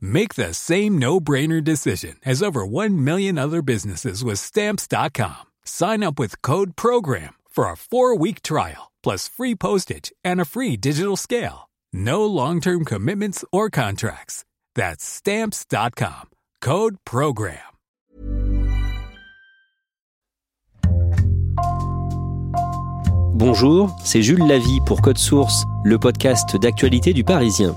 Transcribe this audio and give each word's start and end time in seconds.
Make 0.00 0.34
the 0.34 0.52
same 0.52 0.98
no-brainer 0.98 1.62
decision 1.62 2.16
as 2.24 2.42
over 2.42 2.66
1 2.66 3.04
million 3.04 3.38
other 3.38 3.62
businesses 3.62 4.24
with 4.24 4.38
stamps.com. 4.38 5.44
Sign 5.64 6.02
up 6.02 6.18
with 6.18 6.42
code 6.42 6.74
program 6.74 7.34
for 7.48 7.66
a 7.66 7.74
4-week 7.74 8.42
trial 8.42 8.90
plus 9.02 9.28
free 9.28 9.54
postage 9.54 10.12
and 10.24 10.40
a 10.40 10.44
free 10.44 10.76
digital 10.76 11.16
scale. 11.16 11.70
No 11.92 12.26
long-term 12.26 12.84
commitments 12.84 13.44
or 13.52 13.70
contracts. 13.70 14.44
That's 14.74 15.04
stamps.com. 15.04 16.30
Code 16.60 16.96
program. 17.04 17.58
Bonjour, 23.36 23.94
c'est 24.02 24.22
Jules 24.22 24.46
Lavie 24.46 24.80
pour 24.86 25.02
Code 25.02 25.18
Source, 25.18 25.64
le 25.84 25.98
podcast 25.98 26.56
d'actualité 26.56 27.12
du 27.12 27.22
Parisien. 27.22 27.74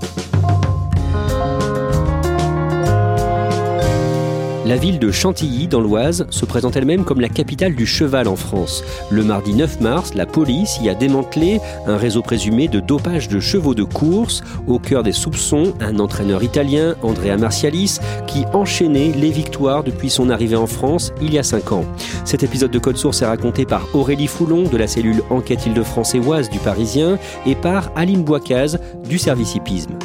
La 4.70 4.76
ville 4.76 5.00
de 5.00 5.10
Chantilly, 5.10 5.66
dans 5.66 5.80
l'Oise, 5.80 6.28
se 6.30 6.44
présente 6.44 6.76
elle-même 6.76 7.02
comme 7.04 7.20
la 7.20 7.28
capitale 7.28 7.74
du 7.74 7.86
cheval 7.86 8.28
en 8.28 8.36
France. 8.36 8.84
Le 9.10 9.24
mardi 9.24 9.52
9 9.52 9.80
mars, 9.80 10.14
la 10.14 10.26
police 10.26 10.78
y 10.80 10.88
a 10.88 10.94
démantelé 10.94 11.58
un 11.88 11.96
réseau 11.96 12.22
présumé 12.22 12.68
de 12.68 12.78
dopage 12.78 13.28
de 13.28 13.40
chevaux 13.40 13.74
de 13.74 13.82
course. 13.82 14.44
Au 14.68 14.78
cœur 14.78 15.02
des 15.02 15.10
soupçons, 15.10 15.74
un 15.80 15.98
entraîneur 15.98 16.44
italien, 16.44 16.94
Andrea 17.02 17.36
Marcialis, 17.36 17.98
qui 18.28 18.44
enchaînait 18.52 19.10
les 19.10 19.32
victoires 19.32 19.82
depuis 19.82 20.08
son 20.08 20.30
arrivée 20.30 20.54
en 20.54 20.68
France 20.68 21.12
il 21.20 21.34
y 21.34 21.38
a 21.40 21.42
5 21.42 21.72
ans. 21.72 21.84
Cet 22.24 22.44
épisode 22.44 22.70
de 22.70 22.78
Code 22.78 22.96
Source 22.96 23.22
est 23.22 23.26
raconté 23.26 23.64
par 23.64 23.88
Aurélie 23.92 24.28
Foulon 24.28 24.68
de 24.68 24.76
la 24.76 24.86
cellule 24.86 25.24
Enquête 25.30 25.66
Île-de-France 25.66 26.14
et 26.14 26.20
Oise 26.20 26.48
du 26.48 26.60
Parisien 26.60 27.18
et 27.44 27.56
par 27.56 27.90
Aline 27.96 28.22
Boicaz 28.22 28.78
du 29.02 29.18
service 29.18 29.56
hippisme. 29.56 29.98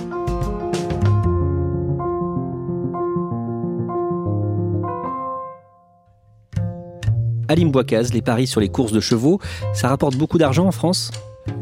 Alim 7.48 7.72
Boicaz, 7.72 8.14
les 8.14 8.22
paris 8.22 8.48
sur 8.48 8.62
les 8.62 8.70
courses 8.70 8.92
de 8.92 9.00
chevaux, 9.00 9.40
ça 9.74 9.88
rapporte 9.88 10.16
beaucoup 10.16 10.38
d'argent 10.38 10.66
en 10.66 10.72
France? 10.72 11.12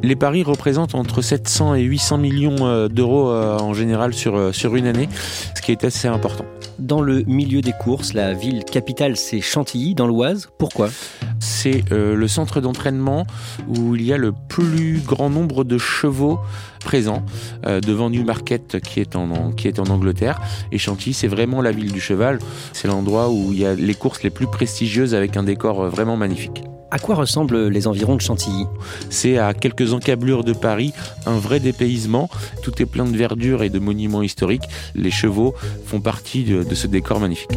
Les 0.01 0.15
paris 0.15 0.43
représentent 0.43 0.95
entre 0.95 1.21
700 1.21 1.75
et 1.75 1.81
800 1.81 2.17
millions 2.17 2.55
euh, 2.61 2.87
d'euros 2.87 3.29
euh, 3.29 3.57
en 3.57 3.73
général 3.73 4.11
euh, 4.27 4.51
sur 4.51 4.75
une 4.75 4.87
année, 4.87 5.09
ce 5.55 5.61
qui 5.61 5.71
est 5.71 5.83
assez 5.83 6.07
important. 6.07 6.45
Dans 6.79 7.01
le 7.01 7.23
milieu 7.23 7.61
des 7.61 7.71
courses, 7.71 8.13
la 8.13 8.33
ville 8.33 8.63
capitale, 8.65 9.15
c'est 9.15 9.41
Chantilly, 9.41 9.95
dans 9.95 10.07
l'Oise. 10.07 10.49
Pourquoi? 10.57 10.89
C'est 11.39 11.83
le 11.89 12.27
centre 12.27 12.61
d'entraînement 12.61 13.25
où 13.67 13.95
il 13.95 14.03
y 14.03 14.13
a 14.13 14.17
le 14.17 14.33
plus 14.49 15.01
grand 15.05 15.29
nombre 15.29 15.63
de 15.63 15.77
chevaux 15.77 16.39
présents 16.79 17.23
devant 17.63 18.09
Newmarket 18.09 18.79
qui 18.81 18.99
est, 18.99 19.15
en, 19.15 19.51
qui 19.51 19.67
est 19.67 19.79
en 19.79 19.85
Angleterre. 19.85 20.41
Et 20.71 20.77
Chantilly, 20.77 21.13
c'est 21.13 21.27
vraiment 21.27 21.61
la 21.61 21.71
ville 21.71 21.91
du 21.91 22.01
cheval. 22.01 22.39
C'est 22.73 22.87
l'endroit 22.87 23.29
où 23.29 23.51
il 23.51 23.59
y 23.59 23.65
a 23.65 23.75
les 23.75 23.95
courses 23.95 24.23
les 24.23 24.29
plus 24.29 24.47
prestigieuses 24.47 25.13
avec 25.13 25.37
un 25.37 25.43
décor 25.43 25.87
vraiment 25.87 26.17
magnifique. 26.17 26.63
À 26.93 26.99
quoi 26.99 27.15
ressemblent 27.15 27.69
les 27.69 27.87
environs 27.87 28.15
de 28.15 28.21
Chantilly 28.21 28.67
C'est 29.09 29.39
à 29.39 29.55
quelques 29.55 29.93
encablures 29.93 30.43
de 30.43 30.53
Paris, 30.53 30.93
un 31.25 31.39
vrai 31.39 31.59
dépaysement. 31.59 32.29
Tout 32.61 32.83
est 32.83 32.85
plein 32.85 33.05
de 33.05 33.17
verdure 33.17 33.63
et 33.63 33.71
de 33.71 33.79
monuments 33.79 34.21
historiques. 34.21 34.69
Les 34.93 35.09
chevaux 35.09 35.55
font 35.87 36.01
partie 36.01 36.43
de, 36.43 36.75
ce 36.75 36.85
décor 36.85 37.19
magnifique. 37.19 37.49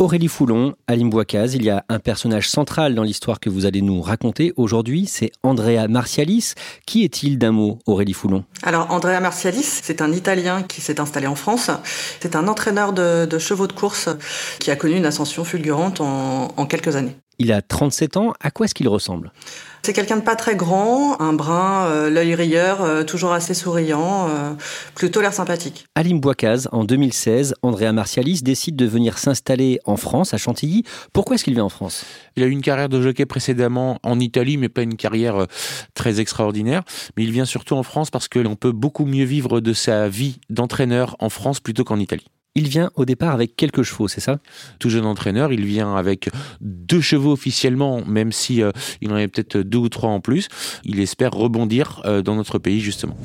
Aurélie 0.00 0.28
Foulon, 0.28 0.76
Alim 0.86 1.10
Boicaz, 1.10 1.54
il 1.54 1.62
y 1.62 1.68
a 1.68 1.84
un 1.90 1.98
personnage 1.98 2.48
central 2.48 2.94
dans 2.94 3.02
l'histoire 3.02 3.38
que 3.38 3.50
vous 3.50 3.66
allez 3.66 3.82
nous 3.82 4.00
raconter 4.00 4.54
aujourd'hui, 4.56 5.04
c'est 5.04 5.30
Andrea 5.42 5.88
Marcialis. 5.88 6.54
Qui 6.86 7.04
est-il 7.04 7.36
d'un 7.36 7.52
mot, 7.52 7.78
Aurélie 7.84 8.14
Foulon? 8.14 8.44
Alors, 8.62 8.90
Andrea 8.90 9.20
Marcialis, 9.20 9.80
c'est 9.82 10.00
un 10.00 10.10
Italien 10.10 10.62
qui 10.62 10.80
s'est 10.80 11.00
installé 11.00 11.26
en 11.26 11.34
France. 11.34 11.70
C'est 12.18 12.34
un 12.34 12.48
entraîneur 12.48 12.94
de, 12.94 13.38
chevaux 13.38 13.66
de 13.66 13.74
course 13.74 14.08
qui 14.58 14.70
a 14.70 14.76
connu 14.76 14.96
une 14.96 15.04
ascension 15.04 15.44
fulgurante 15.44 16.00
en 16.00 16.66
quelques 16.66 16.96
années. 16.96 17.16
Il 17.40 17.52
a 17.52 17.62
37 17.62 18.18
ans. 18.18 18.34
À 18.38 18.50
quoi 18.50 18.66
est-ce 18.66 18.74
qu'il 18.74 18.86
ressemble? 18.86 19.32
C'est 19.82 19.94
quelqu'un 19.94 20.18
de 20.18 20.22
pas 20.22 20.36
très 20.36 20.56
grand, 20.56 21.18
un 21.22 21.32
brun, 21.32 21.86
euh, 21.86 22.10
l'œil 22.10 22.34
rieur, 22.34 22.82
euh, 22.82 23.02
toujours 23.02 23.32
assez 23.32 23.54
souriant, 23.54 24.28
euh, 24.28 24.52
plutôt 24.94 25.22
l'air 25.22 25.32
sympathique. 25.32 25.86
Alim 25.94 26.20
Boicaz, 26.20 26.68
en 26.70 26.84
2016, 26.84 27.54
Andrea 27.62 27.92
Marcialis 27.92 28.42
décide 28.42 28.76
de 28.76 28.84
venir 28.84 29.16
s'installer 29.16 29.80
en 29.86 29.96
France, 29.96 30.34
à 30.34 30.36
Chantilly. 30.36 30.84
Pourquoi 31.14 31.36
est-ce 31.36 31.44
qu'il 31.44 31.54
vient 31.54 31.64
en 31.64 31.70
France? 31.70 32.04
Il 32.36 32.42
a 32.42 32.46
eu 32.46 32.50
une 32.50 32.60
carrière 32.60 32.90
de 32.90 33.00
jockey 33.00 33.24
précédemment 33.24 33.98
en 34.02 34.20
Italie, 34.20 34.58
mais 34.58 34.68
pas 34.68 34.82
une 34.82 34.96
carrière 34.96 35.46
très 35.94 36.20
extraordinaire. 36.20 36.82
Mais 37.16 37.24
il 37.24 37.32
vient 37.32 37.46
surtout 37.46 37.74
en 37.74 37.82
France 37.82 38.10
parce 38.10 38.28
que 38.28 38.38
l'on 38.38 38.54
peut 38.54 38.72
beaucoup 38.72 39.06
mieux 39.06 39.24
vivre 39.24 39.62
de 39.62 39.72
sa 39.72 40.10
vie 40.10 40.40
d'entraîneur 40.50 41.16
en 41.20 41.30
France 41.30 41.60
plutôt 41.60 41.84
qu'en 41.84 41.98
Italie. 41.98 42.26
Il 42.56 42.66
vient 42.66 42.90
au 42.96 43.04
départ 43.04 43.32
avec 43.32 43.54
quelques 43.54 43.84
chevaux, 43.84 44.08
c'est 44.08 44.20
ça? 44.20 44.40
Tout 44.80 44.90
jeune 44.90 45.06
entraîneur, 45.06 45.52
il 45.52 45.64
vient 45.64 45.94
avec 45.94 46.30
deux 46.60 47.00
chevaux 47.00 47.30
officiellement, 47.30 48.04
même 48.04 48.32
si 48.32 48.60
euh, 48.60 48.72
il 49.00 49.12
en 49.12 49.14
avait 49.14 49.28
peut-être 49.28 49.58
deux 49.58 49.78
ou 49.78 49.88
trois 49.88 50.10
en 50.10 50.20
plus. 50.20 50.48
Il 50.82 50.98
espère 50.98 51.30
rebondir 51.30 52.02
euh, 52.06 52.22
dans 52.22 52.34
notre 52.34 52.58
pays 52.58 52.80
justement. 52.80 53.16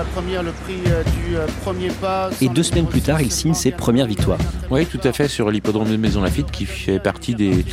La 0.00 0.06
première, 0.06 0.42
le 0.42 0.52
prix 0.52 0.80
euh, 0.86 1.02
du 1.02 1.36
premier 1.60 1.88
pas. 1.88 2.30
Et 2.40 2.48
deux 2.48 2.62
semaines 2.62 2.86
plus 2.86 3.02
tard, 3.02 3.20
il 3.20 3.30
signe 3.30 3.52
ses 3.52 3.70
premières 3.70 4.06
victoires. 4.06 4.38
Oui, 4.70 4.86
tout 4.86 5.00
à 5.04 5.12
fait, 5.12 5.28
sur 5.28 5.50
l'hippodrome 5.50 5.90
de 5.90 5.98
Maison 5.98 6.22
Lafitte, 6.22 6.50
qui 6.50 6.64
fait 6.64 6.98
partie 6.98 7.34
des 7.34 7.66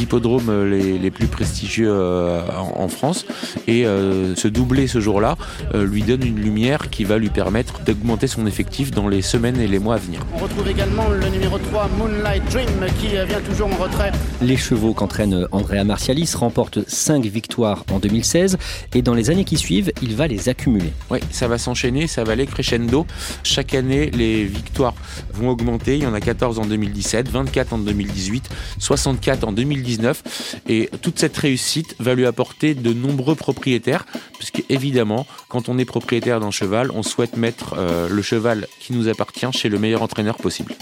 hippodromes 0.00 0.64
les, 0.70 1.10
plus 1.10 1.26
prestigieux 1.26 1.92
en, 1.92 2.86
France. 2.86 3.26
Et 3.66 3.82
ce 3.84 4.48
doublé 4.48 4.86
ce 4.86 5.00
jour-là 5.00 5.36
lui 5.74 6.02
donne 6.02 6.24
une 6.24 6.38
lumière 6.38 6.90
qui 6.90 7.04
va 7.04 7.18
lui 7.18 7.30
permettre 7.30 7.80
d'augmenter 7.80 8.26
son 8.26 8.46
effectif 8.46 8.90
dans 8.90 9.08
les 9.08 9.22
semaines 9.22 9.58
et 9.60 9.66
les 9.66 9.78
mois 9.78 9.94
à 9.96 9.98
venir. 9.98 10.20
On 10.34 10.38
retrouve 10.38 10.68
également 10.68 11.08
le 11.08 11.26
numéro 11.30 11.58
3, 11.58 11.88
Moonlight 11.98 12.44
Dream, 12.52 12.68
qui 13.00 13.08
vient 13.08 13.40
toujours 13.48 13.68
en 13.72 13.82
retrait. 13.82 14.12
Les 14.42 14.56
chevaux 14.56 14.92
qu'entraîne 14.92 15.48
Andrea 15.50 15.84
Marcialis 15.84 16.32
remportent 16.36 16.86
5 16.86 17.24
victoires 17.24 17.84
en 17.90 17.98
2016 17.98 18.58
et 18.94 19.02
dans 19.02 19.14
les 19.14 19.30
années 19.30 19.44
qui 19.44 19.56
suivent, 19.56 19.90
il 20.02 20.14
va 20.14 20.28
les 20.28 20.48
accumuler. 20.48 20.92
Oui, 21.10 21.18
ça 21.30 21.48
va 21.48 21.58
s'enchaîner, 21.72 22.06
ça 22.06 22.22
va 22.22 22.32
aller 22.32 22.46
crescendo. 22.46 23.06
Chaque 23.44 23.74
année, 23.74 24.10
les 24.10 24.44
victoires 24.44 24.94
vont 25.32 25.48
augmenter. 25.48 25.96
Il 25.96 26.02
y 26.02 26.06
en 26.06 26.12
a 26.12 26.20
14 26.20 26.58
en 26.58 26.66
2017, 26.66 27.30
24 27.30 27.72
en 27.72 27.78
2018, 27.78 28.50
64 28.78 29.44
en 29.44 29.52
2019. 29.52 30.60
Et 30.68 30.90
toute 31.00 31.18
cette 31.18 31.36
réussite 31.36 31.96
va 31.98 32.14
lui 32.14 32.26
apporter 32.26 32.74
de 32.74 32.92
nombreux 32.92 33.36
propriétaires, 33.36 34.04
puisque 34.38 34.64
évidemment, 34.68 35.26
quand 35.48 35.70
on 35.70 35.78
est 35.78 35.86
propriétaire 35.86 36.40
d'un 36.40 36.50
cheval, 36.50 36.90
on 36.90 37.02
souhaite 37.02 37.38
mettre 37.38 37.74
euh, 37.78 38.08
le 38.10 38.20
cheval 38.20 38.66
qui 38.78 38.92
nous 38.92 39.08
appartient 39.08 39.50
chez 39.52 39.70
le 39.70 39.78
meilleur 39.78 40.02
entraîneur 40.02 40.36
possible. 40.36 40.74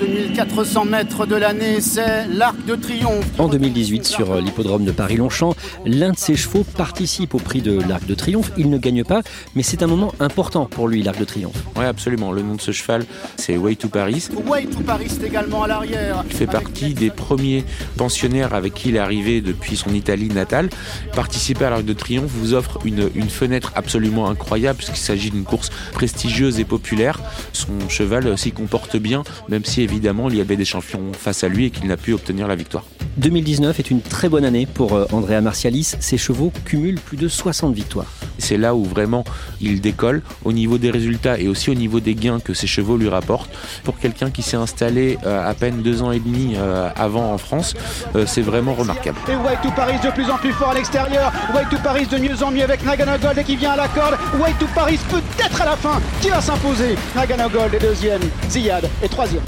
Les 0.00 0.06
plus 0.06 0.16
beau 0.16 0.28
2400 0.28 0.84
mètres 0.84 1.26
de 1.26 1.34
l'année, 1.34 1.80
c'est 1.80 2.26
l'Arc 2.28 2.64
de 2.64 2.74
Triomphe. 2.74 3.26
En 3.38 3.48
2018, 3.48 4.06
sur 4.06 4.36
l'hippodrome 4.36 4.84
de 4.84 4.92
Paris-Longchamp, 4.92 5.54
l'un 5.84 6.12
de 6.12 6.16
ses 6.16 6.36
chevaux 6.36 6.64
participe 6.64 7.34
au 7.34 7.38
prix 7.38 7.60
de 7.60 7.80
l'Arc 7.80 8.06
de 8.06 8.14
Triomphe. 8.14 8.52
Il 8.56 8.70
ne 8.70 8.78
gagne 8.78 9.04
pas, 9.04 9.22
mais 9.54 9.62
c'est 9.62 9.82
un 9.82 9.86
moment 9.86 10.12
important 10.20 10.66
pour 10.66 10.88
lui, 10.88 11.02
l'Arc 11.02 11.18
de 11.18 11.24
Triomphe. 11.24 11.56
Oui, 11.76 11.84
absolument. 11.84 12.32
Le 12.32 12.42
nom 12.42 12.54
de 12.54 12.60
ce 12.60 12.70
cheval, 12.70 13.04
c'est 13.36 13.56
Way 13.56 13.76
to 13.76 13.88
Paris. 13.88 14.28
Way 14.46 14.66
to 14.66 14.80
Paris 14.80 15.10
également 15.24 15.64
à 15.64 15.68
l'arrière. 15.68 16.24
Il 16.28 16.36
fait 16.36 16.46
partie 16.46 16.94
des 16.94 17.10
premiers 17.10 17.64
pensionnaires 17.96 18.54
avec 18.54 18.74
qui 18.74 18.90
il 18.90 18.96
est 18.96 19.00
arrivé 19.00 19.40
depuis 19.40 19.76
son 19.76 19.92
Italie 19.92 20.28
natale. 20.28 20.68
Participer 21.14 21.64
à 21.64 21.70
l'Arc 21.70 21.84
de 21.84 21.92
Triomphe 21.92 22.30
vous 22.30 22.54
offre 22.54 22.78
une, 22.84 23.10
une 23.14 23.30
fenêtre 23.30 23.72
absolument 23.74 24.28
incroyable 24.28 24.78
puisqu'il 24.78 25.00
s'agit 25.00 25.30
d'une 25.30 25.44
course 25.44 25.70
prestigieuse 25.92 26.60
et 26.60 26.64
populaire. 26.64 27.20
Son 27.52 27.88
cheval 27.88 28.38
s'y 28.38 28.52
comporte 28.52 28.96
bien, 28.96 29.24
même 29.48 29.64
si 29.64 29.87
évidemment 29.88 30.28
il 30.28 30.36
y 30.36 30.40
avait 30.40 30.56
des 30.56 30.64
champions 30.64 31.12
face 31.12 31.44
à 31.44 31.48
lui 31.48 31.66
et 31.66 31.70
qu'il 31.70 31.86
n'a 31.86 31.96
pu 31.96 32.12
obtenir 32.12 32.46
la 32.46 32.54
victoire. 32.56 32.84
2019 33.16 33.80
est 33.80 33.90
une 33.90 34.00
très 34.00 34.28
bonne 34.28 34.44
année 34.44 34.66
pour 34.66 34.94
euh, 34.94 35.06
Andrea 35.12 35.40
Marcialis. 35.40 35.96
Ses 35.98 36.18
chevaux 36.18 36.52
cumulent 36.64 37.00
plus 37.00 37.16
de 37.16 37.26
60 37.26 37.74
victoires. 37.74 38.06
C'est 38.38 38.56
là 38.56 38.76
où 38.76 38.84
vraiment 38.84 39.24
il 39.60 39.80
décolle 39.80 40.22
au 40.44 40.52
niveau 40.52 40.78
des 40.78 40.92
résultats 40.92 41.38
et 41.38 41.48
aussi 41.48 41.70
au 41.70 41.74
niveau 41.74 41.98
des 41.98 42.14
gains 42.14 42.38
que 42.38 42.54
ses 42.54 42.68
chevaux 42.68 42.96
lui 42.96 43.08
rapportent. 43.08 43.50
Pour 43.82 43.98
quelqu'un 43.98 44.30
qui 44.30 44.42
s'est 44.42 44.56
installé 44.56 45.18
euh, 45.26 45.48
à 45.48 45.52
peine 45.54 45.82
deux 45.82 46.02
ans 46.02 46.12
et 46.12 46.20
demi 46.20 46.54
euh, 46.56 46.90
avant 46.94 47.32
en 47.32 47.38
France, 47.38 47.74
c'est 48.26 48.42
vraiment 48.42 48.74
remarquable. 48.74 49.18
Et 49.28 49.34
Way 49.34 49.58
to 49.62 49.70
Paris 49.72 49.96
de 50.04 50.10
plus 50.10 50.30
en 50.30 50.36
plus 50.36 50.52
fort 50.52 50.70
à 50.70 50.74
l'extérieur. 50.74 51.32
Way 51.54 51.64
to 51.70 51.76
Paris 51.82 52.06
de 52.06 52.18
mieux 52.18 52.42
en 52.42 52.50
mieux 52.50 52.62
avec 52.62 52.84
Nagano 52.84 53.18
Gold 53.18 53.38
et 53.38 53.44
qui 53.44 53.56
vient 53.56 53.72
à 53.72 53.76
la 53.76 53.88
corde. 53.88 54.16
Way 54.40 54.52
to 54.60 54.66
Paris 54.74 54.98
peut-être 55.10 55.62
à 55.62 55.64
la 55.64 55.76
fin 55.76 56.00
qui 56.20 56.28
va 56.28 56.40
s'imposer. 56.40 56.94
Nagano 57.16 57.48
Gold 57.48 57.74
est 57.74 57.80
deuxième, 57.80 58.22
Ziyad 58.48 58.88
est 59.02 59.08
troisième. 59.08 59.42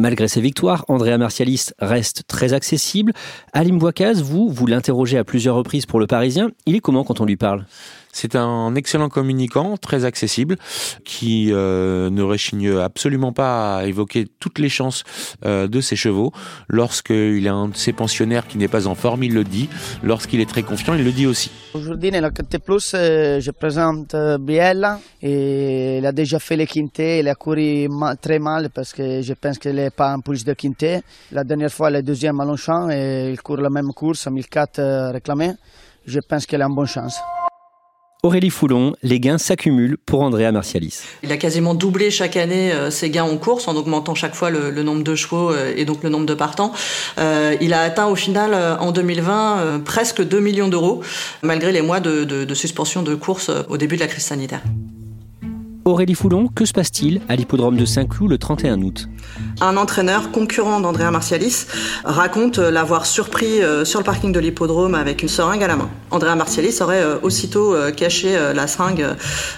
Malgré 0.00 0.28
ses 0.28 0.40
victoires, 0.40 0.86
Andrea 0.88 1.18
Martialis 1.18 1.72
reste 1.78 2.22
très 2.26 2.54
accessible. 2.54 3.12
Alim 3.52 3.78
Bouakaz, 3.78 4.22
vous, 4.22 4.48
vous 4.48 4.66
l'interrogez 4.66 5.18
à 5.18 5.24
plusieurs 5.24 5.56
reprises 5.56 5.84
pour 5.84 6.00
le 6.00 6.06
Parisien. 6.06 6.52
Il 6.64 6.74
est 6.74 6.80
comment 6.80 7.04
quand 7.04 7.20
on 7.20 7.26
lui 7.26 7.36
parle? 7.36 7.66
C'est 8.12 8.34
un 8.34 8.74
excellent 8.74 9.08
communicant, 9.08 9.76
très 9.76 10.04
accessible, 10.04 10.56
qui 11.04 11.52
euh, 11.52 12.10
ne 12.10 12.22
rechigne 12.22 12.76
absolument 12.78 13.32
pas 13.32 13.78
à 13.78 13.84
évoquer 13.86 14.26
toutes 14.40 14.58
les 14.58 14.68
chances 14.68 15.04
euh, 15.44 15.68
de 15.68 15.80
ses 15.80 15.96
chevaux. 15.96 16.32
Lorsqu'il 16.68 17.46
a 17.48 17.52
un 17.52 17.68
de 17.68 17.76
ses 17.76 17.92
pensionnaires 17.92 18.46
qui 18.46 18.58
n'est 18.58 18.68
pas 18.68 18.86
en 18.86 18.94
forme, 18.94 19.22
il 19.22 19.34
le 19.34 19.44
dit. 19.44 19.68
Lorsqu'il 20.02 20.40
est 20.40 20.48
très 20.48 20.62
confiant, 20.62 20.94
il 20.94 21.04
le 21.04 21.12
dit 21.12 21.26
aussi. 21.26 21.50
Aujourd'hui, 21.74 22.10
dans 22.10 22.20
la 22.20 22.30
KT 22.30 22.58
Plus, 22.58 22.92
euh, 22.94 23.40
je 23.40 23.50
présente 23.52 24.16
Biella 24.40 25.00
et 25.22 25.98
il 25.98 26.06
a 26.06 26.12
déjà 26.12 26.38
fait 26.38 26.56
les 26.56 26.66
quintés. 26.66 27.20
Il 27.20 27.28
a 27.28 27.34
couru 27.34 27.88
très 28.20 28.38
mal 28.38 28.70
parce 28.70 28.92
que 28.92 29.22
je 29.22 29.32
pense 29.34 29.58
qu'il 29.58 29.76
n'est 29.76 29.90
pas 29.90 30.14
en 30.14 30.20
plus 30.20 30.44
de 30.44 30.52
quintet. 30.54 31.02
La 31.30 31.44
dernière 31.44 31.72
fois, 31.72 31.90
il 31.90 31.96
est 31.96 32.02
deuxième 32.02 32.40
à 32.40 32.44
Longchamp 32.44 32.90
et 32.90 33.30
il 33.30 33.40
court 33.40 33.58
la 33.58 33.70
même 33.70 33.92
course, 33.92 34.26
1004 34.26 35.12
réclamé. 35.12 35.52
Je 36.06 36.18
pense 36.20 36.46
qu'il 36.46 36.60
a 36.60 36.66
une 36.66 36.74
bonne 36.74 36.86
chance. 36.86 37.20
Aurélie 38.22 38.50
Foulon, 38.50 38.92
les 39.02 39.18
gains 39.18 39.38
s'accumulent 39.38 39.96
pour 39.96 40.20
Andrea 40.20 40.52
Marcialis. 40.52 41.00
Il 41.22 41.32
a 41.32 41.38
quasiment 41.38 41.74
doublé 41.74 42.10
chaque 42.10 42.36
année 42.36 42.70
euh, 42.70 42.90
ses 42.90 43.08
gains 43.08 43.24
en 43.24 43.38
course 43.38 43.66
en 43.66 43.74
augmentant 43.76 44.14
chaque 44.14 44.34
fois 44.34 44.50
le, 44.50 44.82
nombre 44.82 45.02
de 45.02 45.14
chevaux 45.14 45.50
euh, 45.50 45.72
et 45.74 45.86
donc 45.86 46.02
le 46.02 46.10
nombre 46.10 46.26
de 46.26 46.34
partants. 46.34 46.72
Euh, 47.18 47.56
il 47.62 47.72
a 47.72 47.80
atteint 47.80 48.08
au 48.08 48.16
final 48.16 48.54
en 48.78 48.92
2020 48.92 49.82
presque 49.86 50.22
2 50.22 50.38
millions 50.38 50.68
d'euros 50.68 51.02
malgré 51.42 51.72
les 51.72 51.80
mois 51.80 52.00
de, 52.00 52.24
de 52.24 52.54
suspension 52.54 53.02
de 53.02 53.14
course 53.14 53.50
au 53.68 53.78
début 53.78 53.96
de 53.96 54.00
la 54.00 54.06
crise 54.06 54.24
sanitaire. 54.24 54.62
Aurélie 55.84 56.14
Foulon, 56.14 56.48
que 56.48 56.64
se 56.64 56.72
passe-t-il 56.72 57.20
à 57.28 57.36
l'hippodrome 57.36 57.76
de 57.76 57.84
Saint-Cloud 57.84 58.30
le 58.30 58.38
31 58.38 58.82
août? 58.82 59.08
Un 59.60 59.76
entraîneur 59.76 60.30
concurrent 60.30 60.80
d'Andrea 60.80 61.10
Marcialis 61.10 61.66
raconte 62.04 62.58
l'avoir 62.58 63.06
surpris 63.06 63.62
euh, 63.62 63.84
sur 63.84 64.00
le 64.00 64.04
parking 64.04 64.32
de 64.32 64.40
l'hippodrome 64.40 64.94
avec 64.94 65.22
une 65.22 65.28
seringue 65.28 65.62
à 65.62 65.68
la 65.68 65.76
main. 65.76 65.88
Andrea 66.10 66.34
Marcialis 66.34 66.78
aurait 66.80 67.02
euh, 67.02 67.16
aussitôt 67.22 67.74
euh, 67.74 67.90
caché 67.90 68.38
la 68.54 68.66
seringue 68.66 69.06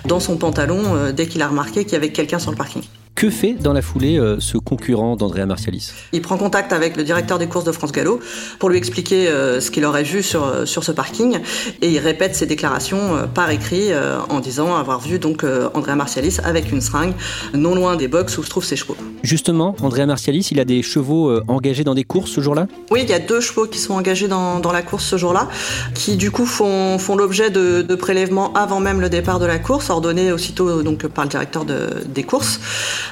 dans 0.06 0.20
son 0.20 0.36
pantalon 0.36 1.12
dès 1.14 1.26
qu'il 1.26 1.42
a 1.42 1.48
remarqué 1.48 1.84
qu'il 1.84 1.94
y 1.94 1.96
avait 1.96 2.12
quelqu'un 2.12 2.38
sur 2.38 2.50
le 2.50 2.56
parking. 2.56 2.82
Que 3.22 3.30
fait 3.30 3.52
dans 3.52 3.72
la 3.72 3.82
foulée 3.82 4.19
euh, 4.19 4.40
ce 4.40 4.58
concurrent 4.58 5.14
d'Andrea 5.14 5.46
Marcialis? 5.46 5.92
Il 6.12 6.22
prend 6.22 6.36
contact 6.36 6.72
avec 6.72 6.96
le 6.96 7.04
directeur 7.04 7.38
des 7.38 7.46
courses 7.46 7.64
de 7.64 7.70
France 7.70 7.92
Gallo 7.92 8.19
pour 8.58 8.69
lui 8.69 8.78
expliquer 8.78 9.28
euh, 9.28 9.60
ce 9.60 9.70
qu'il 9.70 9.84
aurait 9.84 10.02
vu 10.02 10.24
sur, 10.24 10.42
euh, 10.42 10.66
sur 10.66 10.82
ce 10.82 10.90
parking 10.90 11.38
et 11.82 11.88
il 11.88 12.00
répète 12.00 12.34
ses 12.34 12.46
déclarations 12.46 13.28
par 13.32 13.50
écrit 13.50 13.90
en 14.28 14.40
disant 14.40 14.74
avoir 14.74 14.98
vu 14.98 15.20
donc 15.20 15.44
Andrea 15.74 15.94
Marcialis 15.94 16.38
avec 16.42 16.72
une 16.72 16.80
seringue 16.80 17.14
non 17.54 17.76
loin 17.76 17.94
des 17.94 18.08
box 18.08 18.38
où 18.38 18.42
se 18.42 18.50
trouvent 18.50 18.64
ses 18.64 18.74
chevaux. 18.74 18.96
Justement, 19.22 19.76
Andrea 19.82 20.06
Marcialis, 20.06 20.48
il 20.50 20.58
a 20.58 20.64
des 20.64 20.82
chevaux 20.82 21.32
engagés 21.46 21.84
dans 21.84 21.94
des 21.94 22.02
courses 22.02 22.32
ce 22.32 22.40
jour-là? 22.40 22.66
Oui, 22.90 23.00
il 23.04 23.08
y 23.08 23.12
a 23.12 23.20
deux 23.20 23.40
chevaux 23.40 23.66
qui 23.66 23.78
sont 23.78 23.94
engagés 23.94 24.26
dans, 24.26 24.58
dans 24.58 24.72
la 24.72 24.82
course 24.82 25.04
ce 25.04 25.16
jour-là, 25.16 25.48
qui 25.94 26.16
du 26.16 26.32
coup 26.32 26.46
font, 26.46 26.98
font 26.98 27.14
l'objet 27.14 27.50
de, 27.50 27.82
de 27.82 27.94
prélèvements 27.94 28.52
avant 28.54 28.80
même 28.80 29.00
le 29.00 29.08
départ 29.08 29.38
de 29.38 29.46
la 29.46 29.60
course, 29.60 29.90
ordonné 29.90 30.32
aussitôt 30.32 30.82
donc 30.82 31.06
par 31.06 31.24
le 31.24 31.30
directeur 31.30 31.64
de, 31.64 31.88
des 32.06 32.24
courses. 32.24 32.58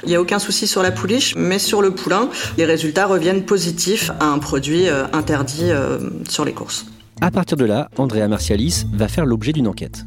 Il 0.05 0.08
n'y 0.08 0.17
a 0.17 0.20
aucun 0.20 0.38
souci 0.38 0.67
sur 0.67 0.82
la 0.82 0.91
pouliche, 0.91 1.35
mais 1.37 1.58
sur 1.58 1.82
le 1.82 1.91
poulain, 1.91 2.29
les 2.56 2.64
résultats 2.64 3.06
reviennent 3.06 3.44
positifs 3.44 4.11
à 4.20 4.26
un 4.26 4.38
produit 4.38 4.88
euh, 4.88 5.05
interdit 5.12 5.70
euh, 5.70 5.99
sur 6.29 6.44
les 6.44 6.52
courses. 6.52 6.87
À 7.20 7.31
partir 7.31 7.58
de 7.58 7.67
là, 7.67 7.91
Andrea 7.99 8.29
Marcialis 8.29 8.85
va 8.94 9.06
faire 9.06 9.26
l'objet 9.26 9.52
d'une 9.52 9.69
enquête. 9.69 10.06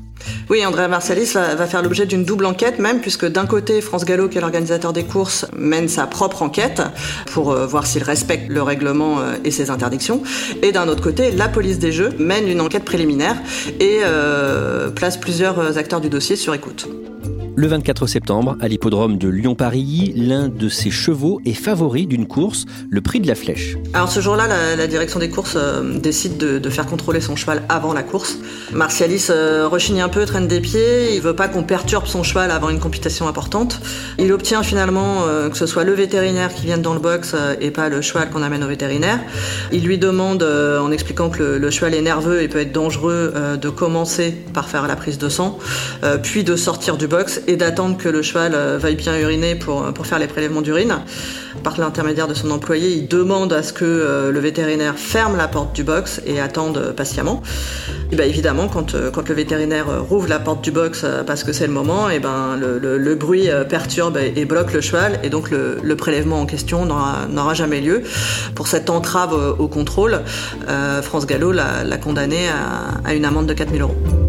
Oui, 0.50 0.66
Andrea 0.66 0.88
Marcialis 0.88 1.34
va, 1.34 1.68
faire 1.68 1.84
l'objet 1.84 2.06
d'une 2.06 2.24
double 2.24 2.45
enquête 2.45 2.80
même, 2.80 3.01
puisque 3.01 3.25
d'un 3.25 3.45
côté, 3.45 3.81
France 3.81 4.06
Gallo, 4.06 4.30
qui 4.30 4.38
est 4.38 4.42
l'organisateur 4.42 4.94
des 4.94 5.04
courses, 5.04 5.45
mène 5.56 5.90
sa 5.90 6.07
propre 6.07 6.42
enquête 6.42 6.81
pour 7.31 7.51
euh, 7.51 7.68
voir 7.68 7.86
s'il 7.86 8.04
respecte 8.04 8.50
le 8.50 8.63
règlement 8.63 9.18
et 9.44 9.51
ses 9.51 9.69
interdictions. 9.69 10.24
Et 10.63 10.72
d'un 10.72 10.88
autre 10.88 11.04
côté, 11.04 11.31
la 11.31 11.50
police 11.50 11.78
des 11.78 11.92
jeux 11.92 12.10
mène 12.18 12.48
une 12.48 12.62
enquête 12.62 12.86
préliminaire 12.86 13.36
et 13.80 14.00
place 14.96 15.18
plusieurs 15.18 15.78
acteurs 15.78 16.01
du 16.01 16.10
dossier 16.10 16.36
sur 16.36 16.54
écoute. 16.54 16.88
Le 17.55 17.67
24 17.67 18.07
septembre, 18.07 18.57
à 18.61 18.67
l'hippodrome 18.67 19.19
de 19.19 19.27
Lyon-Paris, 19.27 20.11
l'un 20.15 20.47
de 20.47 20.69
ses 20.69 20.89
chevaux 20.89 21.39
est 21.45 21.53
favori 21.53 22.07
d'une 22.07 22.25
course, 22.25 22.65
le 22.89 23.00
prix 23.00 23.19
de 23.19 23.27
la 23.27 23.35
flèche. 23.35 23.77
Alors 23.94 24.11
ce 24.11 24.21
jour-là, 24.21 24.47
la, 24.75 24.88
direction 24.88 25.19
des 25.19 25.29
courses 25.29 25.53
euh, 25.55 26.00
décide 26.00 26.38
de, 26.38 26.69
faire 26.71 26.88
contrôler 26.88 27.21
son 27.21 27.35
cheval 27.35 27.61
avant 27.69 27.94
la 27.94 28.01
course. 28.01 28.39
Martialis 28.71 29.27
euh, 29.29 29.67
rechigne 29.67 30.01
un 30.01 30.09
peu, 30.09 30.25
traîne 30.25 30.47
des 30.47 30.61
pieds, 30.61 31.13
il 31.13 31.21
veut 31.21 31.35
pas 31.35 31.47
qu'on 31.47 31.61
perturbe 31.61 32.07
son 32.07 32.23
cheval 32.23 32.50
avant 32.50 32.71
une 32.71 32.79
compétition 32.79 33.27
importante. 33.27 33.79
Il 34.17 34.33
obtient 34.33 34.63
finalement 34.63 35.17
euh, 35.27 35.51
que 35.51 35.57
ce 35.57 35.67
soit 35.67 35.83
le 35.83 35.94
vétérinaire 35.94 36.51
qui 36.51 36.65
vienne 36.65 36.81
dans 36.81 36.95
le 36.95 37.00
box 37.00 37.35
et 37.61 37.69
pas 37.69 37.88
le 37.88 38.01
cheval 38.01 38.31
qu'on 38.31 38.41
amène 38.41 38.63
au 38.63 38.67
vétérinaire. 38.67 39.19
Il 39.71 39.83
lui 39.83 40.00
demande, 40.00 40.41
en 40.41 40.89
expliquant 40.89 41.29
que 41.29 41.44
le, 41.44 41.69
cheval 41.69 41.94
est 41.94 42.01
nerveux 42.01 42.41
et 42.41 42.47
peut 42.47 42.59
être 42.59 42.71
dangereux, 42.71 43.31
de 43.61 43.69
commencer 43.69 44.31
par 44.53 44.69
faire 44.69 44.88
la 44.88 44.95
prise 44.95 45.19
de 45.19 45.29
sang, 45.29 45.59
puis 46.23 46.44
de 46.44 46.55
sortir 46.55 46.97
du 46.97 47.07
box 47.07 47.43
et 47.48 47.56
d'attendre 47.56 47.98
que 47.98 48.10
le 48.10 48.22
cheval 48.22 48.54
euh, 48.56 48.78
vaille 48.78 48.95
bien 48.95 49.18
uriner 49.18 49.56
pour, 49.56 49.84
pour 49.94 50.06
faire 50.06 50.19
les 50.19 50.28
prélèvements 50.28 50.62
d'urine. 50.62 51.00
Par 51.63 51.80
l'intermédiaire 51.80 52.28
de 52.28 52.34
son 52.34 52.51
employé, 52.51 52.90
il 52.90 53.07
demande 53.07 53.54
à 53.54 53.63
ce 53.63 53.74
que 53.74 53.86
euh, 53.86 54.31
le 54.31 54.40
vétérinaire 54.40 54.95
ferme 54.98 55.38
la 55.38 55.48
porte 55.48 55.75
du 55.75 55.84
box 55.84 56.22
et 56.25 56.40
attende 56.40 56.78
euh, 56.78 56.94
patiemment. 56.94 57.42
Et 58.12 58.16
ben 58.16 58.28
évidemment, 58.30 58.68
quand, 58.68 58.94
le 58.94 59.36
vétérinaire 59.36 59.86
rouvre 60.04 60.28
la 60.28 60.40
porte 60.40 60.63
du 60.63 60.72
box 60.72 61.04
parce 61.25 61.44
que 61.44 61.51
c'est 61.51 61.66
le 61.66 61.74
moment, 61.74 62.10
et 62.10 62.19
ben 62.19 62.57
le, 62.60 63.16
bruit 63.16 63.50
perturbe 63.68 64.18
et, 64.18 64.46
bloque 64.46 64.72
le 64.72 64.81
cheval 64.81 65.19
et 65.24 65.30
donc 65.30 65.50
le, 65.50 65.77
le 65.82 65.96
prélèvement 65.96 66.39
en 66.39 66.46
question 66.46 66.86
n'aura 66.86 67.53
jamais 67.56 67.82
lieu. 67.82 68.03
Pour 68.53 68.67
cette 68.67 68.91
entrave 68.91 69.34
au 69.58 69.67
contrôle, 69.67 70.22
France 71.01 71.25
Gallo 71.25 71.51
l'a 71.51 71.98
condamné 71.98 72.50
à, 72.50 73.10
à 73.10 73.15
une 73.15 73.25
amende 73.25 73.48
de 73.48 73.53
4000 73.53 73.82
euros. 73.82 74.23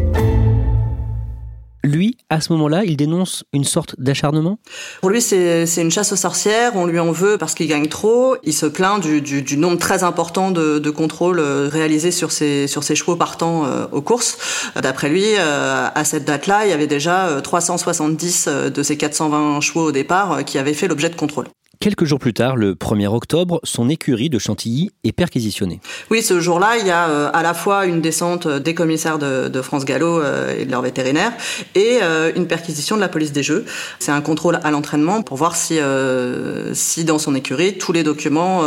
À 2.31 2.41
ce 2.41 2.53
moment-là, 2.55 2.85
il 2.85 2.97
dénonce 2.97 3.45
une 3.53 3.65
sorte 3.65 3.95
d'acharnement? 3.99 4.59
Pour 5.03 5.11
lui, 5.11 5.21
c'est 5.21 5.67
une 5.77 5.91
chasse 5.91 6.13
aux 6.13 6.17
sorcières. 6.17 6.73
On 6.75 6.87
lui 6.87 6.99
en 6.99 7.13
veut 7.13 7.37
parce 7.37 7.55
qu'il 7.55 7.69
gagne 7.69 7.89
trop. 7.89 8.37
Il 8.45 8.55
se 8.55 8.67
plaint 8.67 9.01
du, 9.01 9.57
nombre 9.57 9.79
très 9.79 10.05
important 10.05 10.51
de, 10.51 10.91
contrôles 10.91 11.39
euh, 11.39 11.69
réalisés 11.71 12.11
sur 12.11 12.33
ses, 12.33 12.67
sur 12.67 12.83
ses 12.83 12.95
chevaux 12.95 13.17
partant 13.17 13.67
euh, 13.67 13.87
aux 13.93 14.01
courses. 14.01 14.71
D'après 14.81 15.09
lui, 15.11 15.25
euh, 15.39 15.89
à 15.95 16.05
cette 16.05 16.25
date-là, 16.25 16.65
il 16.65 16.71
y 16.71 16.73
avait 16.73 16.87
déjà 16.87 17.41
370 17.43 18.49
de 18.75 18.83
ces 18.83 18.97
420 18.97 19.61
chevaux 19.61 19.89
au 19.89 19.93
départ 19.93 20.45
qui 20.45 20.59
avaient 20.59 20.75
fait 20.75 20.89
l'objet 20.89 21.11
de 21.11 21.17
contrôles. 21.17 21.47
Quelques 21.81 22.05
jours 22.05 22.19
plus 22.19 22.35
tard, 22.35 22.57
le 22.57 22.75
1er 22.75 23.07
octobre, 23.07 23.61
son 23.65 23.89
écurie 23.89 24.31
de 24.31 24.39
Chantilly 24.39 24.91
est 25.05 25.13
perquisitionnée. 25.13 25.81
Oui, 26.11 26.23
ce 26.23 26.41
jour-là, 26.41 26.77
il 26.79 26.87
y 26.87 26.91
a 26.91 27.09
euh, 27.09 27.31
à 27.33 27.43
la 27.43 27.55
fois 27.55 27.87
une 27.87 28.01
descente 28.01 28.49
des 28.49 28.75
commissaires 28.75 29.19
de, 29.19 29.63
France 29.63 29.85
Gallo 29.85 30.21
euh, 30.21 30.59
et 30.59 30.65
de 30.67 30.71
leurs 30.71 30.83
vétérinaires 30.83 31.33
et 31.75 31.99
euh, 32.03 32.33
une 32.37 32.47
perquisition 32.47 32.97
de 32.97 33.01
la 33.01 33.09
police 33.09 33.33
des 33.33 33.43
jeux. 33.43 33.65
C'est 33.99 34.13
un 34.13 34.21
contrôle 34.21 34.61
à 34.63 34.71
l'entraînement 34.71 35.23
pour 35.23 35.37
voir 35.37 35.57
si, 35.57 35.79
si 36.73 37.05
dans 37.05 37.19
son 37.19 37.35
écurie, 37.35 37.79
tous 37.79 37.93
les 37.93 38.03
documents 38.03 38.63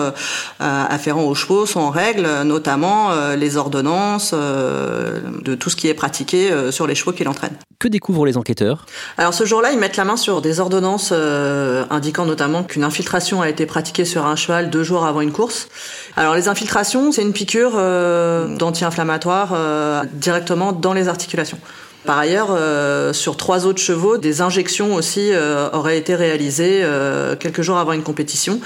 afférents 0.60 1.24
aux 1.24 1.36
chevaux 1.36 1.66
sont 1.66 1.80
en 1.80 1.90
règle, 1.90 2.28
notamment 2.44 3.12
les 3.36 3.58
ordonnances 3.58 4.34
de 4.34 5.56
tout 5.56 5.70
ce 5.70 5.76
qui 5.76 5.88
est 5.88 5.94
pratiqué 5.94 6.52
sur 6.72 6.88
les 6.88 6.96
chevaux 6.96 7.12
qu'il 7.12 7.28
entraîne. 7.28 7.58
Que 7.80 7.88
découvrent 7.88 8.26
les 8.26 8.38
enquêteurs? 8.38 8.88
Alors 9.20 9.36
ce 9.36 9.46
jour-là, 9.46 9.72
ils 9.72 9.78
mettent 9.78 9.98
la 9.98 10.06
main 10.06 10.18
sur 10.18 10.42
des 10.42 10.60
ordonnances 10.60 11.12
euh, 11.14 11.86
indiquant 11.92 12.26
notamment 12.26 12.64
qu'une 12.64 12.84
infiltration 12.84 13.40
a 13.42 13.50
été 13.50 13.68
pratiquée 13.68 14.04
sur 14.04 14.26
un 14.26 14.36
cheval 14.36 14.72
deux 14.72 14.82
jours 14.82 15.06
avant 15.06 15.22
une 15.22 15.32
course. 15.32 15.68
Alors 16.16 16.34
les 16.34 16.48
infiltrations, 16.48 17.12
c'est 17.12 17.22
une 17.22 17.34
piqûre 17.34 17.74
euh, 17.76 18.58
d'anti-inflammatoire 18.58 19.52
euh, 19.54 20.04
directement 20.12 20.72
dans 20.72 20.94
les 20.94 21.08
articulations. 21.08 21.60
Par 22.06 22.20
ailleurs, 22.20 22.50
euh, 22.52 23.12
sur 23.12 23.36
trois 23.38 23.66
autres 23.66 23.82
chevaux, 23.82 24.18
des 24.18 24.42
injections 24.42 24.96
aussi 24.96 25.32
euh, 25.32 25.70
auraient 25.74 25.98
été 25.98 26.16
réalisées 26.16 26.82
euh, 26.84 27.36
quelques 27.36 27.62
jours 27.62 27.78
avant 27.78 27.92
une 27.92 28.04
compétition, 28.04 28.60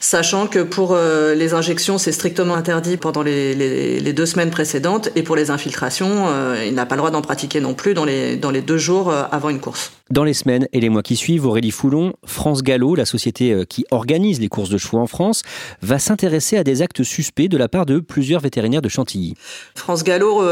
sachant 0.00 0.46
que 0.46 0.60
pour 0.60 0.96
les 0.96 1.54
injections, 1.54 1.98
c'est 1.98 2.12
strictement 2.12 2.54
interdit 2.54 2.96
pendant 2.96 3.22
les, 3.22 3.54
les, 3.54 4.00
les, 4.00 4.12
deux 4.12 4.26
semaines 4.26 4.50
précédentes, 4.50 5.10
et 5.14 5.22
pour 5.22 5.36
les 5.36 5.50
infiltrations, 5.50 6.26
il 6.64 6.74
n'a 6.74 6.86
pas 6.86 6.94
le 6.94 7.00
droit 7.00 7.10
d'en 7.10 7.22
pratiquer 7.22 7.60
non 7.60 7.74
plus 7.74 7.94
dans 7.94 8.04
les, 8.04 8.36
dans 8.36 8.50
les 8.50 8.62
deux 8.62 8.78
jours 8.78 9.12
avant 9.12 9.48
une 9.48 9.60
course. 9.60 9.92
Dans 10.10 10.24
les 10.24 10.34
semaines 10.34 10.68
et 10.72 10.80
les 10.80 10.88
mois 10.88 11.02
qui 11.02 11.16
suivent, 11.16 11.46
Aurélie 11.46 11.72
Foulon, 11.72 12.12
France 12.24 12.62
Gallo, 12.62 12.94
la 12.94 13.04
société 13.04 13.64
qui 13.68 13.84
organise 13.90 14.40
les 14.40 14.48
courses 14.48 14.70
de 14.70 14.78
chevaux 14.78 14.98
en 14.98 15.06
France, 15.06 15.42
va 15.82 15.98
s'intéresser 15.98 16.56
à 16.56 16.64
des 16.64 16.82
actes 16.82 17.02
suspects 17.02 17.48
de 17.48 17.56
la 17.56 17.68
part 17.68 17.86
de 17.86 17.98
plusieurs 17.98 18.40
vétérinaires 18.40 18.82
de 18.82 18.88
Chantilly. 18.88 19.34
France 19.74 20.04
Gallo 20.04 20.42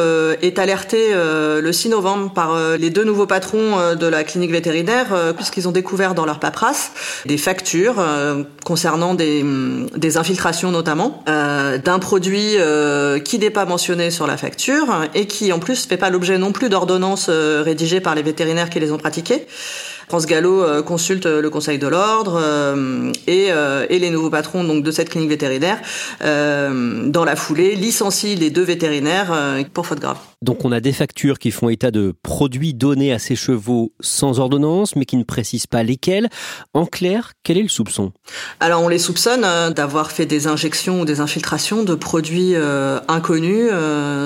est 0.42 0.58
alerté 0.58 1.12
le 1.14 1.72
6 1.72 1.90
novembre 1.90 2.23
par 2.28 2.54
euh, 2.54 2.76
les 2.76 2.90
deux 2.90 3.04
nouveaux 3.04 3.26
patrons 3.26 3.78
euh, 3.78 3.94
de 3.94 4.06
la 4.06 4.24
clinique 4.24 4.50
vétérinaire, 4.50 5.12
euh, 5.12 5.32
puisqu'ils 5.32 5.68
ont 5.68 5.72
découvert 5.72 6.14
dans 6.14 6.24
leur 6.24 6.38
paperasse 6.38 6.92
des 7.26 7.38
factures 7.38 7.96
concernant 8.64 9.14
des, 9.14 9.42
mm, 9.42 9.90
des, 9.96 10.16
infiltrations 10.16 10.70
notamment, 10.70 11.24
d'un 11.26 11.98
produit 11.98 12.56
qui 13.24 13.38
n'est 13.38 13.50
pas 13.50 13.64
mentionné 13.64 14.10
sur 14.10 14.26
la 14.26 14.36
facture 14.36 14.86
et 15.14 15.26
qui 15.26 15.52
en 15.52 15.58
plus 15.58 15.86
fait 15.86 15.96
pas 15.96 16.10
l'objet 16.10 16.38
non 16.38 16.52
plus 16.52 16.68
d'ordonnances 16.68 17.28
rédigées 17.28 18.00
par 18.00 18.14
les 18.14 18.22
vétérinaires 18.22 18.70
qui 18.70 18.80
les 18.80 18.92
ont 18.92 18.98
pratiquées. 18.98 19.46
France 20.08 20.26
Gallo 20.26 20.82
consulte 20.82 21.26
le 21.26 21.50
Conseil 21.50 21.78
de 21.78 21.88
l'ordre 21.88 22.40
et, 23.26 23.48
et, 23.48 23.98
les 23.98 24.10
nouveaux 24.10 24.30
patrons 24.30 24.64
donc 24.64 24.84
de 24.84 24.90
cette 24.90 25.08
clinique 25.08 25.30
vétérinaire 25.30 25.80
dans 26.20 27.24
la 27.24 27.36
foulée 27.36 27.74
licencient 27.74 28.36
les 28.38 28.50
deux 28.50 28.64
vétérinaires 28.64 29.32
pour 29.72 29.86
faute 29.86 30.00
grave. 30.00 30.18
Donc 30.44 30.64
on 30.64 30.72
a 30.72 30.80
des 30.80 30.92
factures 30.92 31.38
qui 31.38 31.50
font 31.50 31.68
état 31.68 31.90
de 31.90 32.14
produits 32.22 32.74
donnés 32.74 33.12
à 33.12 33.18
ces 33.18 33.34
chevaux 33.34 33.92
sans 34.00 34.38
ordonnance, 34.38 34.94
mais 34.94 35.04
qui 35.04 35.16
ne 35.16 35.24
précisent 35.24 35.66
pas 35.66 35.82
lesquels. 35.82 36.28
En 36.72 36.86
clair, 36.86 37.32
quel 37.42 37.58
est 37.58 37.62
le 37.62 37.68
soupçon? 37.68 38.12
Alors 38.60 38.82
on 38.82 38.88
les 38.88 38.98
soupçonne 38.98 39.46
d'avoir 39.74 40.12
fait 40.12 40.26
des 40.26 40.46
injections 40.46 41.00
ou 41.00 41.04
des 41.04 41.20
infiltrations 41.20 41.82
de 41.82 41.94
produits 41.94 42.54
inconnus 43.08 43.70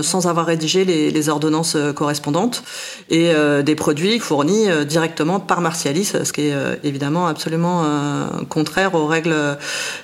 sans 0.02 0.26
avoir 0.26 0.46
rédigé 0.46 0.84
les, 0.84 1.28
ordonnances 1.28 1.76
correspondantes 1.94 2.62
et 3.10 3.32
des 3.64 3.74
produits 3.74 4.18
fournis 4.18 4.66
directement 4.86 5.38
par 5.40 5.60
Martialis, 5.60 6.12
ce 6.24 6.32
qui 6.32 6.48
est 6.48 6.54
euh, 6.54 6.76
évidemment 6.82 7.26
absolument 7.26 7.84
euh, 7.84 8.26
contraire 8.48 8.94
aux 8.94 9.06
règles 9.06 9.32
euh, 9.32 9.54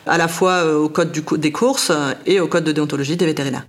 à 0.06 0.18
la 0.18 0.28
fois 0.28 0.64
au 0.64 0.88
code 0.88 1.12
des 1.12 1.52
courses 1.52 1.92
et 2.26 2.40
au 2.40 2.48
code 2.48 2.64
de 2.64 2.72
déontologie 2.72 3.16
des 3.16 3.26
vétérinaires. 3.26 3.64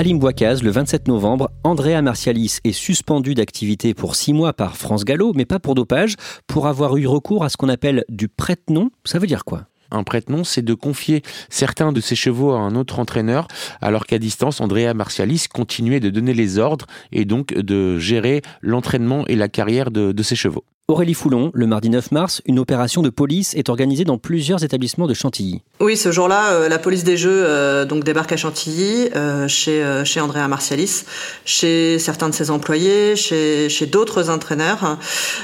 À 0.00 0.02
Limboicaz, 0.02 0.62
le 0.62 0.70
27 0.70 1.08
novembre, 1.08 1.50
Andrea 1.62 2.00
Martialis 2.00 2.60
est 2.64 2.72
suspendu 2.72 3.34
d'activité 3.34 3.92
pour 3.92 4.16
six 4.16 4.32
mois 4.32 4.54
par 4.54 4.78
France 4.78 5.04
Gallo, 5.04 5.34
mais 5.36 5.44
pas 5.44 5.58
pour 5.58 5.74
dopage, 5.74 6.14
pour 6.46 6.68
avoir 6.68 6.96
eu 6.96 7.06
recours 7.06 7.44
à 7.44 7.50
ce 7.50 7.58
qu'on 7.58 7.68
appelle 7.68 8.06
du 8.08 8.26
prête-nom. 8.26 8.88
Ça 9.04 9.18
veut 9.18 9.26
dire 9.26 9.44
quoi? 9.44 9.66
Un 9.90 10.02
prête-nom, 10.02 10.42
c'est 10.42 10.62
de 10.62 10.72
confier 10.72 11.20
certains 11.50 11.92
de 11.92 12.00
ses 12.00 12.16
chevaux 12.16 12.52
à 12.52 12.60
un 12.60 12.76
autre 12.76 12.98
entraîneur, 12.98 13.46
alors 13.82 14.06
qu'à 14.06 14.18
distance, 14.18 14.62
Andrea 14.62 14.94
Martialis 14.94 15.44
continuait 15.52 16.00
de 16.00 16.08
donner 16.08 16.32
les 16.32 16.58
ordres 16.58 16.86
et 17.12 17.26
donc 17.26 17.52
de 17.52 17.98
gérer 17.98 18.40
l'entraînement 18.62 19.26
et 19.26 19.36
la 19.36 19.48
carrière 19.50 19.90
de 19.90 20.22
ses 20.22 20.34
chevaux. 20.34 20.64
Aurélie 20.90 21.14
Foulon, 21.14 21.52
le 21.54 21.68
mardi 21.68 21.88
9 21.88 22.10
mars, 22.10 22.42
une 22.46 22.58
opération 22.58 23.00
de 23.00 23.10
police 23.10 23.54
est 23.54 23.68
organisée 23.68 24.02
dans 24.02 24.18
plusieurs 24.18 24.64
établissements 24.64 25.06
de 25.06 25.14
Chantilly. 25.14 25.62
Oui, 25.78 25.96
ce 25.96 26.10
jour-là, 26.10 26.50
euh, 26.50 26.68
la 26.68 26.80
police 26.80 27.04
des 27.04 27.16
Jeux 27.16 27.44
euh, 27.46 27.84
donc 27.84 28.02
débarque 28.02 28.32
à 28.32 28.36
Chantilly, 28.36 29.08
euh, 29.14 29.46
chez, 29.46 29.84
chez 30.04 30.20
Andrea 30.20 30.48
Martialis, 30.48 31.04
chez 31.44 32.00
certains 32.00 32.28
de 32.28 32.34
ses 32.34 32.50
employés, 32.50 33.14
chez, 33.14 33.68
chez 33.68 33.86
d'autres 33.86 34.30
entraîneurs. 34.30 34.98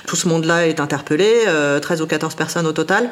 Tout 0.08 0.16
ce 0.16 0.26
monde-là 0.26 0.66
est 0.66 0.80
interpellé, 0.80 1.30
13 1.80 2.02
ou 2.02 2.08
14 2.08 2.34
personnes 2.34 2.66
au 2.66 2.72
total. 2.72 3.08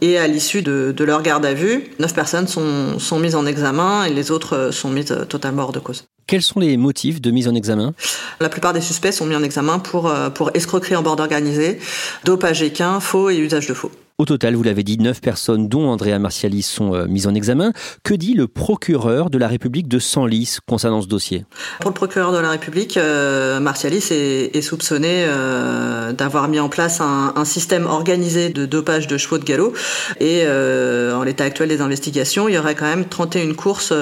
Et 0.00 0.16
à 0.16 0.26
l'issue 0.26 0.62
de, 0.62 0.94
de, 0.96 1.04
leur 1.04 1.20
garde 1.20 1.44
à 1.44 1.52
vue, 1.52 1.90
9 1.98 2.14
personnes 2.14 2.48
sont, 2.48 2.98
sont 2.98 3.18
mises 3.18 3.34
en 3.34 3.44
examen 3.44 4.04
et 4.04 4.14
les 4.14 4.30
autres 4.30 4.70
sont 4.72 4.88
mises 4.88 5.14
totalement 5.28 5.64
hors 5.64 5.72
de 5.72 5.80
cause. 5.80 6.04
Quels 6.26 6.42
sont 6.42 6.60
les 6.60 6.76
motifs 6.76 7.20
de 7.20 7.30
mise 7.30 7.48
en 7.48 7.54
examen? 7.54 7.94
La 8.40 8.48
plupart 8.48 8.72
des 8.72 8.80
suspects 8.80 9.12
sont 9.12 9.26
mis 9.26 9.36
en 9.36 9.42
examen 9.42 9.78
pour, 9.78 10.12
pour 10.34 10.50
escroquerie 10.54 10.96
en 10.96 11.02
bord 11.02 11.20
organisé, 11.20 11.78
dopage 12.24 12.62
équin, 12.62 13.00
faux 13.00 13.30
et 13.30 13.36
usage 13.36 13.66
de 13.66 13.74
faux. 13.74 13.90
Au 14.16 14.26
total, 14.26 14.54
vous 14.54 14.62
l'avez 14.62 14.84
dit, 14.84 14.96
neuf 14.96 15.20
personnes, 15.20 15.68
dont 15.68 15.88
Andrea 15.88 16.20
Martialis, 16.20 16.62
sont 16.62 16.94
euh, 16.94 17.06
mises 17.08 17.26
en 17.26 17.34
examen. 17.34 17.72
Que 18.04 18.14
dit 18.14 18.34
le 18.34 18.46
procureur 18.46 19.28
de 19.28 19.38
la 19.38 19.48
République 19.48 19.88
de 19.88 19.98
Senlis 19.98 20.58
concernant 20.68 21.02
ce 21.02 21.08
dossier? 21.08 21.44
Pour 21.80 21.90
le 21.90 21.94
procureur 21.94 22.30
de 22.30 22.38
la 22.38 22.50
République, 22.50 22.96
euh, 22.96 23.58
Martialis 23.58 24.12
est, 24.12 24.62
soupçonné 24.62 25.24
euh, 25.26 26.12
d'avoir 26.12 26.46
mis 26.46 26.60
en 26.60 26.68
place 26.68 27.00
un, 27.00 27.44
système 27.44 27.86
organisé 27.86 28.50
de 28.50 28.66
dopage 28.66 29.08
de 29.08 29.18
chevaux 29.18 29.38
de 29.38 29.44
galop. 29.44 29.74
Et 30.20 30.44
en 30.46 31.24
l'état 31.24 31.42
actuel 31.42 31.68
des 31.68 31.80
investigations, 31.80 32.48
il 32.48 32.54
y 32.54 32.58
aurait 32.58 32.76
quand 32.76 32.86
même 32.86 33.06
31 33.06 33.52
courses 33.54 33.92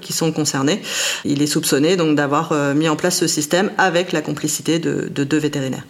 qui 0.00 0.14
sont 0.14 0.32
concernées. 0.32 0.80
Il 1.26 1.42
est 1.42 1.46
soupçonné 1.46 1.96
donc 1.96 2.16
d'avoir 2.16 2.54
mis 2.74 2.88
en 2.88 2.96
place 2.96 3.18
ce 3.18 3.26
système 3.26 3.70
avec 3.76 4.12
la 4.12 4.22
complicité 4.22 4.78
de 4.78 5.24
deux 5.24 5.38
vétérinaires. 5.38 5.84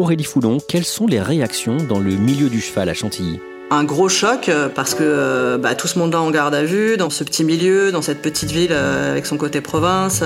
Aurélie 0.00 0.24
Foulon, 0.24 0.58
quelles 0.66 0.86
sont 0.86 1.06
les 1.06 1.20
réactions 1.20 1.76
dans 1.76 1.98
le 1.98 2.16
milieu 2.16 2.48
du 2.48 2.62
cheval 2.62 2.88
à 2.88 2.94
Chantilly? 2.94 3.38
Un 3.70 3.84
gros 3.84 4.08
choc 4.08 4.48
euh, 4.48 4.68
parce 4.68 4.94
que 4.94 5.02
euh, 5.02 5.56
bah, 5.56 5.74
tout 5.74 5.86
ce 5.86 5.98
monde-là 5.98 6.20
en 6.20 6.30
garde 6.30 6.54
à 6.54 6.64
vue, 6.64 6.96
dans 6.96 7.10
ce 7.10 7.22
petit 7.22 7.44
milieu, 7.44 7.92
dans 7.92 8.02
cette 8.02 8.20
petite 8.20 8.50
ville 8.50 8.72
euh, 8.72 9.12
avec 9.12 9.26
son 9.26 9.36
côté 9.36 9.60
province, 9.60 10.22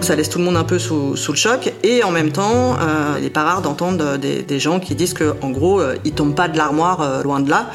ça 0.00 0.16
laisse 0.16 0.28
tout 0.28 0.38
le 0.38 0.44
monde 0.44 0.56
un 0.56 0.64
peu 0.64 0.78
sous, 0.78 1.14
le 1.28 1.36
choc. 1.36 1.72
Et 1.82 2.02
en 2.02 2.10
même 2.10 2.32
temps, 2.32 2.76
il 3.16 3.22
n'est 3.22 3.30
pas 3.30 3.44
rare 3.44 3.62
d'entendre 3.62 4.16
des, 4.16 4.58
gens 4.58 4.80
qui 4.80 4.94
disent 4.94 5.14
que 5.14 5.34
en 5.42 5.50
gros, 5.50 5.80
ils 6.04 6.12
tombent 6.12 6.34
pas 6.34 6.48
de 6.48 6.56
l'armoire 6.56 7.22
loin 7.22 7.40
de 7.40 7.50
là. 7.50 7.70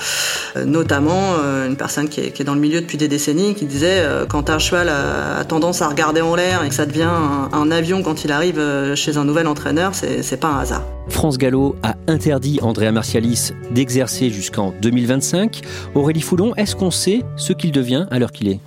notamment 0.66 1.36
une 1.68 1.76
personne 1.76 2.10
qui 2.10 2.22
est, 2.22 2.44
dans 2.44 2.56
le 2.56 2.60
milieu 2.60 2.82
depuis 2.82 2.98
des 2.98 3.08
décennies 3.08 3.56
qui 3.56 3.66
disait 3.66 4.04
quand 4.28 4.50
un 4.50 4.60
cheval 4.60 4.90
a, 4.90 5.44
tendance 5.46 5.82
à 5.82 5.88
regarder 5.88 6.22
en 6.22 6.36
l'air 6.36 6.64
et 6.64 6.70
que 6.70 6.76
ça 6.76 6.86
devient 6.86 7.04
un, 7.04 7.50
un 7.52 7.72
avion 7.72 8.04
quand 8.04 8.24
il 8.24 8.32
arrive 8.32 8.62
chez 8.96 9.18
un 9.18 9.26
nouvel 9.26 9.48
entraîneur, 9.48 9.94
c'est 9.94 10.40
pas 10.40 10.48
un 10.48 10.60
hasard. 10.60 10.84
France 11.10 11.38
Gallo 11.38 11.76
a 11.84 11.96
interdit 12.08 12.60
Andrea 12.62 12.92
Martialis 12.92 13.52
d'exercer 13.72 14.30
jusqu'en 14.30 14.74
2025. 14.90 15.62
Aurélie 15.96 16.22
Foulon, 16.22 16.54
est-ce 16.56 16.76
qu'on 16.76 16.92
sait 16.92 17.24
ce 17.36 17.54
qu'il 17.54 17.72
devient 17.72 18.06
à 18.12 18.20
l'heure 18.20 18.32
qu'il 18.32 18.50
est? 18.50 18.60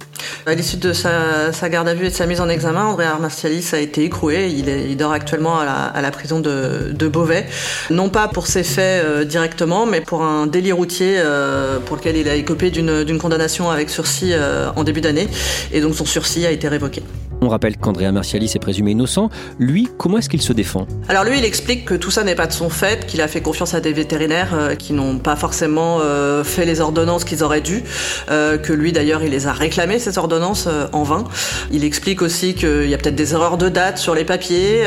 À 0.47 0.55
l'issue 0.55 0.77
de 0.77 0.93
sa, 0.93 1.69
garde 1.69 1.89
à 1.89 1.95
vue 1.95 2.07
et 2.07 2.11
de 2.11 2.15
sa 2.15 2.27
mise 2.27 2.41
en 2.41 2.49
examen, 2.49 2.85
Andrea 2.85 3.19
Martialis 3.21 3.71
a 3.73 3.79
été 3.79 4.05
écroué. 4.05 4.49
Il, 4.49 4.97
dort 4.97 5.13
actuellement 5.13 5.59
à 5.59 6.01
la, 6.01 6.11
prison 6.11 6.41
de, 6.41 7.09
Beauvais. 7.09 7.47
Non 7.91 8.09
pas 8.09 8.29
pour 8.29 8.47
ses 8.47 8.63
faits 8.63 9.05
euh, 9.05 9.25
directement, 9.25 9.87
mais 9.87 10.01
pour 10.01 10.23
un 10.23 10.47
délit 10.47 10.73
routier 10.73 11.17
euh, 11.19 11.79
pour 11.81 11.97
lequel 11.97 12.17
il 12.17 12.29
a 12.29 12.35
écopé 12.35 12.71
d'une 12.71 13.19
condamnation 13.19 13.71
avec 13.71 13.91
sursis 13.91 14.33
euh, 14.33 14.71
en 14.77 14.85
début 14.85 15.01
d'année. 15.01 15.29
Et 15.73 15.81
donc 15.81 15.95
son 15.95 16.05
sursis 16.05 16.47
a 16.47 16.51
été 16.51 16.69
révoqué. 16.69 17.03
On 17.43 17.49
rappelle 17.49 17.77
qu'Andrea 17.77 18.13
Martialis 18.13 18.53
est 18.55 18.61
présumé 18.61 18.93
innocent. 18.93 19.29
Lui, 19.59 19.89
comment 19.99 20.19
est-ce 20.19 20.29
qu'il 20.29 20.41
se 20.41 20.53
défend? 20.53 20.87
Alors 21.09 21.25
lui, 21.25 21.39
il 21.39 21.45
explique 21.45 21.85
que 21.85 21.95
tout 21.95 22.13
ça 22.13 22.23
n'est 22.23 22.37
pas 22.37 22.47
de 22.47 22.53
son 22.53 22.71
fait, 22.71 23.05
qu'il 23.05 23.21
a 23.21 23.27
fait 23.27 23.41
confiance 23.41 23.75
à 23.75 23.81
des 23.81 23.93
vétérinaires 23.93 24.55
euh, 24.55 24.75
qui 24.77 24.93
n'ont 24.93 25.19
pas 25.19 25.35
forcément 25.35 25.99
euh, 26.01 26.45
fait 26.45 26.65
les 26.65 26.81
ordonnances 26.81 27.25
qu'ils 27.25 27.43
auraient 27.43 27.61
dû, 27.61 27.83
euh, 28.31 28.59
que 28.59 28.73
lui 28.73 28.93
d'ailleurs, 28.93 29.25
il 29.25 29.33
les 29.33 29.49
a 29.49 29.53
réclamées, 29.53 29.99
ces 29.99 30.19
ordonnances, 30.19 30.69
en 30.93 31.03
vain. 31.03 31.25
Il 31.73 31.85
explique 31.85 32.23
aussi 32.23 32.55
qu'il 32.55 32.89
y 32.89 32.95
a 32.95 32.99
peut-être 32.99 33.17
des 33.17 33.33
erreurs 33.33 33.59
de 33.59 33.69
date 33.69 33.99
sur 33.99 34.15
les 34.15 34.25
papiers. 34.25 34.85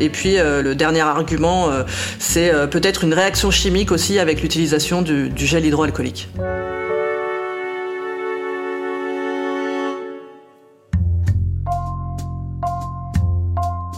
et 0.00 0.08
puis 0.08 0.36
le 0.36 0.74
dernier 0.74 1.00
argument, 1.00 1.70
c'est 2.18 2.52
peut-être 2.70 3.02
une 3.04 3.14
réaction 3.14 3.50
chimique 3.50 3.90
aussi 3.90 4.18
avec 4.18 4.42
l'utilisation 4.42 5.02
du 5.02 5.46
gel 5.46 5.64
hydroalcoolique. 5.64 6.28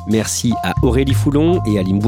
Merci 0.09 0.55
à 0.63 0.75
Aurélie 0.83 1.15
Foulon 1.15 1.61
et 1.67 1.79
à 1.79 1.83
Lim 1.83 1.99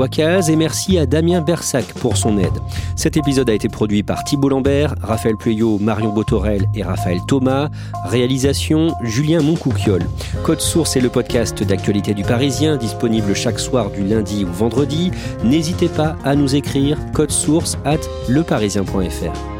et 0.49 0.57
merci 0.57 0.99
à 0.99 1.07
Damien 1.07 1.41
Bersac 1.41 1.85
pour 1.95 2.17
son 2.17 2.39
aide. 2.39 2.59
Cet 2.97 3.17
épisode 3.17 3.51
a 3.51 3.53
été 3.53 3.69
produit 3.69 4.03
par 4.03 4.25
Thibault 4.25 4.49
Lambert, 4.49 4.95
Raphaël 5.03 5.37
Pueyo, 5.37 5.79
Marion 5.79 6.13
Botorel 6.13 6.67
et 6.75 6.83
Raphaël 6.83 7.19
Thomas. 7.29 7.69
Réalisation 8.05 8.95
Julien 9.03 9.43
Moncouquiol. 9.43 10.03
Code 10.43 10.61
Source 10.61 10.97
est 10.97 11.01
le 11.01 11.11
podcast 11.11 11.63
d'actualité 11.63 12.15
du 12.15 12.23
Parisien, 12.23 12.77
disponible 12.77 13.35
chaque 13.35 13.61
soir 13.61 13.91
du 13.91 14.03
lundi 14.03 14.45
ou 14.45 14.53
vendredi. 14.53 15.11
N'hésitez 15.45 15.89
pas 15.89 16.17
à 16.25 16.35
nous 16.35 16.55
écrire 16.55 16.99
code 17.13 17.31
source 17.31 17.77
at 17.85 18.01
leparisien.fr. 18.29 19.60